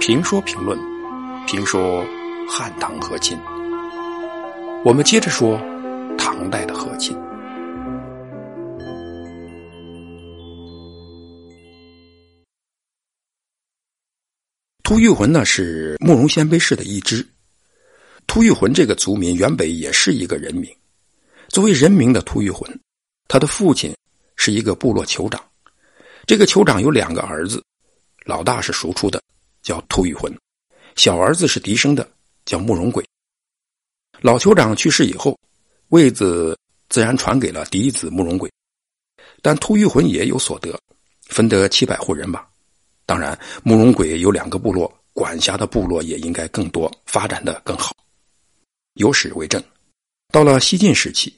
[0.00, 0.78] 评说评论，
[1.46, 2.02] 评说
[2.48, 3.38] 汉唐和亲。
[4.84, 5.58] 我们接着说
[6.16, 7.14] 唐代的和亲。
[14.82, 17.26] 突厥浑呢是慕容鲜卑氏的一支。
[18.26, 20.74] 突厥浑这个族民原本也是一个人名。
[21.48, 22.80] 作为人名的突厥浑，
[23.26, 23.94] 他的父亲
[24.36, 25.42] 是一个部落酋长。
[26.28, 27.64] 这个酋长有两个儿子，
[28.26, 29.18] 老大是庶出的，
[29.62, 30.30] 叫突厥浑；
[30.94, 32.06] 小儿子是嫡生的，
[32.44, 33.02] 叫慕容轨。
[34.20, 35.34] 老酋长去世以后，
[35.88, 36.54] 位子
[36.90, 38.52] 自然传给了嫡子慕容轨。
[39.40, 40.78] 但突厥浑也有所得，
[41.30, 42.44] 分得七百户人马。
[43.06, 47.96] 当然，慕容轨有两个部落，管辖的部落也应该更多，发展的更好。
[48.96, 49.64] 有史为证。
[50.30, 51.34] 到了西晋时期，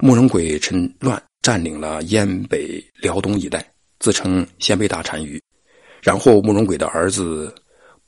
[0.00, 3.64] 慕容轨趁乱占领了燕北辽东一带，
[4.02, 5.40] 自称鲜卑大单于。
[6.02, 7.54] 然后，慕容轨的儿子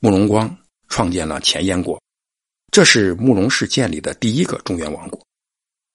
[0.00, 0.54] 慕容光
[0.88, 2.02] 创建了前燕国，
[2.72, 5.24] 这是慕容氏建立的第一个中原王国。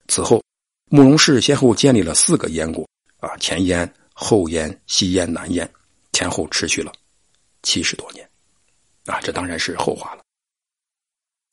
[0.07, 0.41] 此后，
[0.89, 5.69] 慕容氏先后建立了四个燕国，啊，前燕、后燕、西燕、南燕，
[6.13, 6.93] 前后持续了
[7.61, 8.25] 七十多年。
[9.05, 10.21] 啊，这当然是后话了。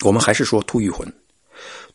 [0.05, 1.13] 我们还是说突厥浑，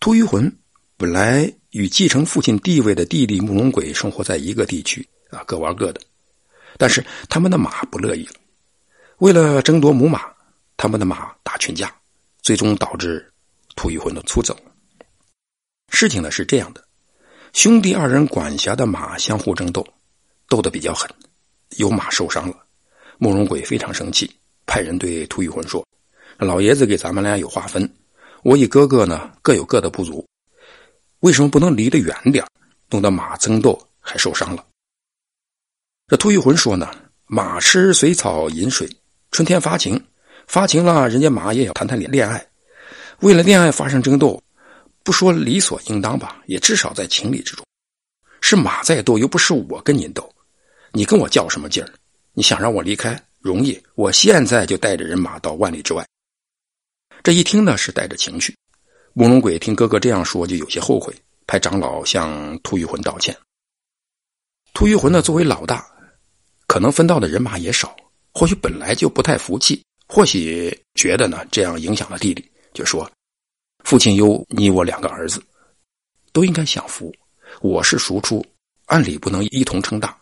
[0.02, 0.54] 突厥浑。
[0.98, 6.02] 本来与继承父亲地位的弟弟慕容轨生活在一个地区啊，各玩各的。
[6.78, 8.34] 但是他们的马不乐意了，
[9.18, 10.22] 为了争夺母马，
[10.78, 11.94] 他们的马打群架，
[12.42, 13.32] 最终导致
[13.76, 14.58] 吐谷浑的出走。
[15.90, 16.84] 事情呢是这样的：
[17.54, 19.86] 兄弟二人管辖的马相互争斗，
[20.48, 21.10] 斗得比较狠，
[21.78, 22.56] 有马受伤了。
[23.18, 24.34] 慕容轨非常生气，
[24.66, 25.86] 派人对吐谷浑说
[26.40, 27.88] ：“老爷子给咱们俩有划分，
[28.42, 30.26] 我与哥哥呢各有各的不足。”
[31.22, 32.44] 为什么不能离得远点
[32.90, 34.66] 弄得马争斗还受伤了？
[36.12, 36.92] 这突厥浑说呢
[37.26, 38.86] ：“马吃水草饮水，
[39.31, 39.98] 春天发情，
[40.45, 42.45] 发情了，人家马也要谈谈恋恋爱。
[43.22, 44.44] 为了恋爱发生争斗，
[45.06, 47.66] 不说理所应当吧，也至少在情理之中。
[48.41, 50.30] 是马在斗，又不是我跟您斗，
[50.91, 51.90] 你跟我较什么劲儿？
[52.34, 53.81] 你想让我离开容易？
[53.96, 56.06] 我现在就带着人马到万里之外。”
[57.24, 58.53] 这一听呢，是带着情绪。
[59.13, 61.16] 慕容鬼听哥哥这样说，就有些后悔，
[61.47, 63.34] 派长老向突厥浑道歉。
[64.74, 65.86] 突厥浑呢，作为老大，
[66.72, 67.94] 可能分到的人马也少，
[68.34, 73.12] 或许本来就不太服气，或许觉得呢这样影响了弟弟，就说
[73.84, 75.44] ：“父亲有你我两个儿子，
[76.31, 77.14] 都应该享福。
[77.60, 78.42] 我是庶出，
[78.86, 80.18] 按理不能一同称大。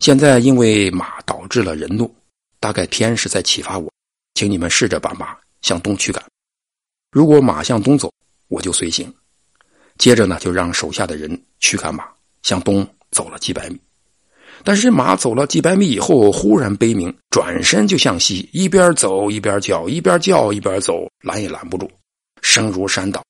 [0.00, 2.12] 现在因为马导致了人怒，
[2.58, 3.88] 大概天是在启发我，
[4.34, 6.20] 请你们试着把马向东驱赶。
[7.12, 8.12] 如果马向东走。”
[8.50, 9.14] 我就随行，
[9.98, 12.08] 接着呢，就让手下的人驱赶马
[12.42, 13.80] 向东走了几百米。
[14.64, 21.90] 但是马走了几百米以后，忽然悲鸣，转身就向西，一边走一边叫，一边叫一边走，拦也拦不住，
[22.42, 23.22] 声如山倒。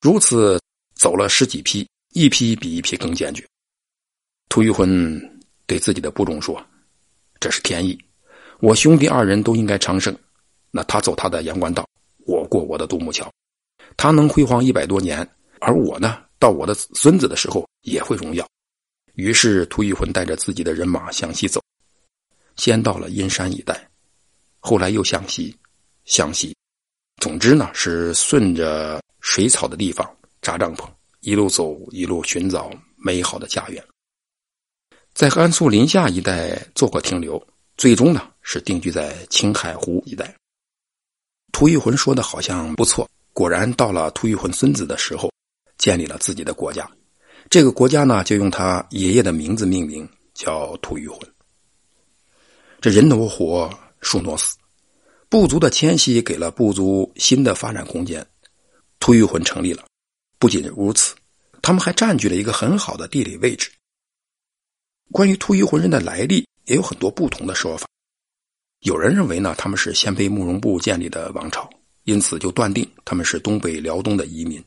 [0.00, 0.60] 如此
[0.94, 3.46] 走了十几匹，一匹比一匹更坚决。
[4.48, 5.20] 突厥浑
[5.66, 6.62] 对自己的部众说
[7.40, 7.98] ：“这是天意，
[8.60, 10.14] 我兄弟二人都应该昌盛。
[10.70, 11.86] 那他走他的阳关道，
[12.26, 13.30] 我过我的独木桥。”
[13.96, 15.26] 他能辉煌一百多年，
[15.60, 18.46] 而我呢，到我的孙子的时候也会荣耀。
[19.14, 21.60] 于是，突厥浑带着自己的人马向西走，
[22.56, 23.88] 先到了阴山一带，
[24.58, 25.54] 后来又向西，
[26.04, 26.56] 向西，
[27.20, 30.08] 总之呢，是顺着水草的地方
[30.40, 30.88] 扎帐篷，
[31.20, 33.84] 一路走，一路寻找美好的家园。
[35.12, 37.46] 在甘肃临夏一带做过停留，
[37.76, 40.34] 最终呢，是定居在青海湖一带。
[41.52, 43.06] 突厥浑说的好像不错。
[43.34, 45.30] 果然到了突厥浑孙子的时候，
[45.76, 46.90] 建立了自己的国家。
[47.52, 51.20] 这个国家呢，就用他爷爷的名字命名，叫突厥浑。
[52.80, 53.70] 这人挪活，
[54.00, 54.56] 树挪死，
[55.28, 58.26] 部族的迁徙给了部族新的发展空间，
[59.00, 59.84] 突厥浑成立了。
[60.38, 61.14] 不仅如此，
[61.60, 63.70] 他们还占据了一个很好的地理位置。
[65.10, 67.86] 关于突厥浑人的来历，也有很多不同的说法。
[68.80, 71.68] 有人认为呢，他们是鲜卑慕容部建立的王朝。
[72.04, 74.64] 因此，就断定他们是东北辽东的移民。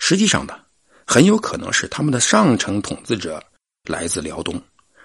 [0.00, 0.58] 实际上呢，
[1.06, 3.42] 很有可能是他们的上层统治者
[3.88, 4.60] 来自辽东，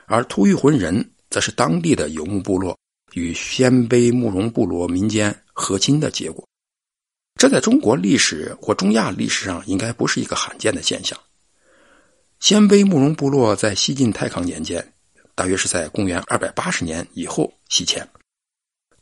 [0.07, 2.77] 而突厥浑人则是当地的游牧部落
[3.13, 6.45] 与鲜卑慕容部落民间和亲的结果。
[7.39, 11.17] 这在中国历史或中亚历史上应该不是一个罕见的现象。
[12.39, 14.93] 鲜卑慕容部落在西晋太康年间，
[15.35, 18.07] 大约是在公元二百八十年以后西迁，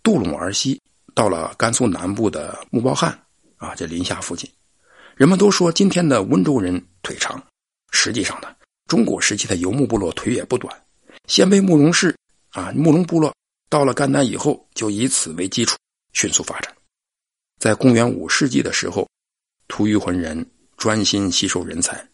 [0.03, 0.79] 渡陇而西。
[1.15, 3.17] 到了甘肃南部的木包汉
[3.57, 4.49] 啊，这临夏附近，
[5.15, 7.41] 人们都说今天的温州人腿长。
[7.91, 8.55] 实际上呢，
[8.87, 10.73] 中古时期的游牧部落腿也不短。
[11.27, 12.15] 鲜卑慕容氏
[12.51, 13.33] 啊，慕容部落
[13.69, 15.77] 到了甘南以后，就以此为基础
[16.13, 16.75] 迅速发展。
[17.59, 19.07] 在公元五世纪的时候，
[19.67, 22.07] 吐谷浑人专心吸收人才，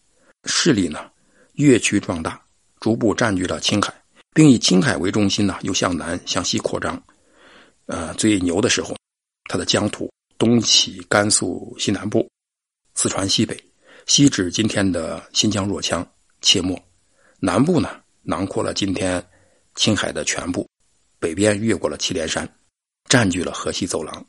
[0.44, 1.10] 势力呢
[1.54, 2.42] 越趋壮大，
[2.80, 3.94] 逐步占据了青海，
[4.34, 7.02] 并以青海为中心呢，又向南向西扩张。
[7.86, 8.96] 呃，最牛的时候，
[9.44, 12.28] 他的疆土东起甘肃西南部，
[12.94, 13.56] 四川西北，
[14.06, 16.06] 西至今天的新疆若羌、
[16.40, 16.80] 切莫，
[17.40, 19.22] 南部呢囊括了今天
[19.74, 20.66] 青海的全部，
[21.18, 22.48] 北边越过了祁连山，
[23.08, 24.24] 占据了河西走廊。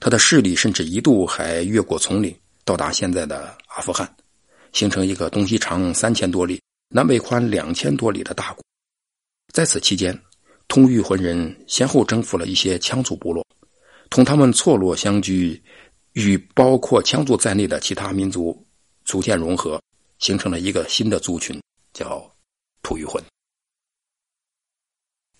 [0.00, 2.34] 他的势力甚至一度还越过丛林，
[2.64, 4.10] 到达现在的阿富汗，
[4.72, 6.58] 形成一个东西长三千多里、
[6.88, 8.64] 南北宽两千多里的大国。
[9.52, 10.18] 在此期间，
[10.68, 13.46] 通玉浑人先后征服了一些羌族部落，
[14.08, 15.62] 同他们错落相居，
[16.14, 18.64] 与包括羌族在内的其他民族
[19.08, 19.82] 逐渐融合，
[20.18, 21.58] 形成了一个新的族群，
[21.94, 22.30] 叫
[22.82, 23.24] 吐谷浑。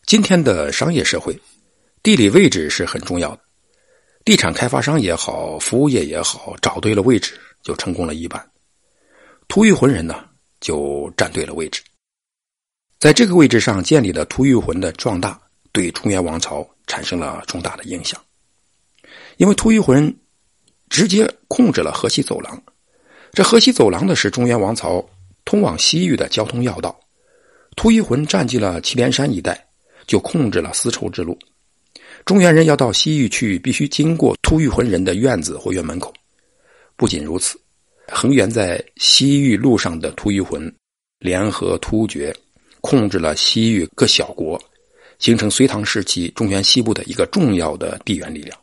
[0.07, 1.39] 今天的商业社会，
[2.03, 3.43] 地理位置是很重要的。
[4.25, 8.51] 地产开发商也好，服务业也好，找对了位置就成功了一半。
[9.49, 10.27] 吐谷浑人呢，
[10.61, 11.83] 就站对了位置。
[12.99, 15.39] 在这个位置上建立的吐谷浑的壮大，
[15.73, 18.19] 对中原王朝产生了重大的影响。
[19.37, 20.19] 因为吐谷浑
[20.89, 22.63] 直接控制了河西走廊，
[23.33, 25.05] 这河西走廊呢是中原王朝
[25.45, 26.99] 通往西域的交通要道。
[27.77, 29.67] 吐谷浑占据了祁连山一带，
[30.07, 31.39] 就控制了丝绸之路。
[32.25, 36.13] 中原人要到西域去，必须经过吐谷浑人的院子或院门口。
[36.97, 37.59] 不仅如此，
[38.09, 40.75] 横源在西域路上的吐谷浑
[41.21, 42.35] 联合突厥。
[42.81, 44.59] 控制了西域各小国，
[45.19, 48.57] 形成隋唐时期中原西部的一个重要的地缘力量。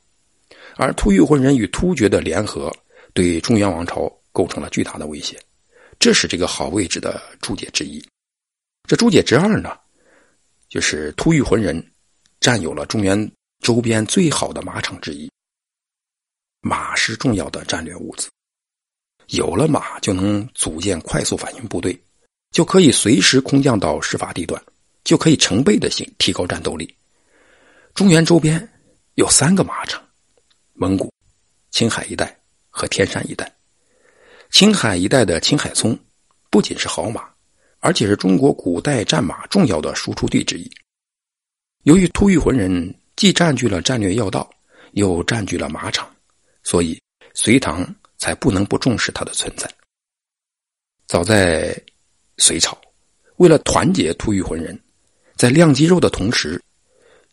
[0.77, 2.73] 而吐谷浑人与突厥的联合，
[3.13, 5.41] 对中原王朝构成了巨大的威胁。
[5.97, 8.03] 这是这个好位置的注解之一。
[8.83, 9.79] 这注解之二呢，
[10.67, 11.81] 就是突遇浑人
[12.41, 15.31] 占有了中原周边最好的马场之一。
[16.59, 18.29] 马是重要的战略物资，
[19.27, 21.97] 有了马就能组建快速反应部队。
[22.51, 24.63] 就可以随时空降到事发地段，
[25.03, 26.95] 就可以成倍的行提高战斗力。
[27.93, 28.65] 中原周边
[29.15, 30.01] 有三个马场：
[30.73, 31.11] 蒙古、
[31.71, 32.37] 青海一带
[32.69, 33.54] 和天山一带。
[34.51, 35.97] 青海一带的青海葱
[36.49, 37.29] 不仅是好马，
[37.79, 40.71] 而且是中国古代战马重要的输出地之一。
[41.83, 44.49] 由于吐谷浑人既占据了战略要道，
[44.93, 46.09] 又占据了马场，
[46.63, 46.99] 所以
[47.33, 47.85] 隋唐
[48.17, 49.69] 才不能不重视它的存在。
[51.05, 51.79] 早在
[52.37, 52.75] 隋朝
[53.35, 54.79] 为了团结吐谷浑人，
[55.35, 56.61] 在晾鸡肉的同时，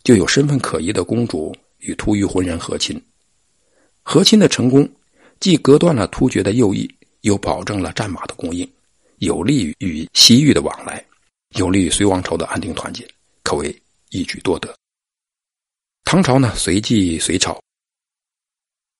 [0.02, 3.00] 就有身份可疑的公主与吐谷浑人和亲。
[4.02, 4.86] 和亲的成功，
[5.38, 6.92] 既隔断了突厥的右翼，
[7.22, 8.70] 又保证了战马的供应，
[9.18, 11.04] 有利于与西域的往来，
[11.56, 13.08] 有利于隋王朝的安定团结，
[13.42, 13.74] 可谓
[14.10, 14.72] 一举多得。
[16.04, 17.58] 唐朝呢，随即隋朝，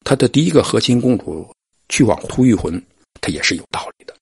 [0.05, 1.55] 他的第一个核心公主
[1.89, 2.83] 去往吐谷浑，
[3.21, 4.17] 他也是有道理的。